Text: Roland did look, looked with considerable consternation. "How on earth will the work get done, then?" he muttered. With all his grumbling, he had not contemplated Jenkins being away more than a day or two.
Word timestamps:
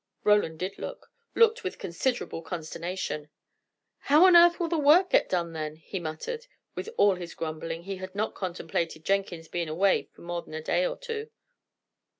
Roland 0.23 0.57
did 0.57 0.79
look, 0.79 1.11
looked 1.35 1.63
with 1.63 1.77
considerable 1.77 2.41
consternation. 2.41 3.29
"How 3.99 4.25
on 4.25 4.35
earth 4.35 4.59
will 4.59 4.67
the 4.67 4.79
work 4.79 5.11
get 5.11 5.29
done, 5.29 5.53
then?" 5.53 5.75
he 5.75 5.99
muttered. 5.99 6.47
With 6.73 6.89
all 6.97 7.17
his 7.17 7.35
grumbling, 7.35 7.83
he 7.83 7.97
had 7.97 8.15
not 8.15 8.33
contemplated 8.33 9.05
Jenkins 9.05 9.47
being 9.47 9.69
away 9.69 10.09
more 10.17 10.41
than 10.41 10.55
a 10.55 10.63
day 10.63 10.87
or 10.87 10.97
two. 10.97 11.29